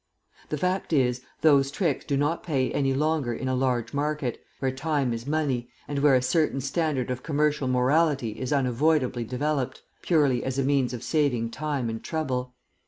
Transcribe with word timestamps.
The 0.49 0.57
fact 0.57 0.93
is, 0.93 1.21
those 1.41 1.69
tricks 1.69 2.03
do 2.05 2.17
not 2.17 2.41
pay 2.41 2.71
any 2.71 2.91
longer 2.91 3.35
in 3.35 3.47
a 3.47 3.53
large 3.53 3.93
market, 3.93 4.41
where 4.57 4.71
time 4.71 5.13
is 5.13 5.27
money, 5.27 5.69
and 5.87 5.99
where 5.99 6.15
a 6.15 6.23
certain 6.23 6.59
standard 6.59 7.11
of 7.11 7.21
commercial 7.21 7.67
morality 7.67 8.31
is 8.31 8.51
unavoidably 8.51 9.25
developed, 9.25 9.83
purely 10.01 10.43
as 10.43 10.57
a 10.57 10.63
means 10.63 10.93
of 10.95 11.03
saving 11.03 11.51
time 11.51 11.87
and 11.87 12.03
trouble. 12.03 12.55